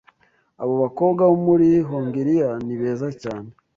[0.61, 3.49] Abo bakobwa bo muri Hongiriya ni beza cyane.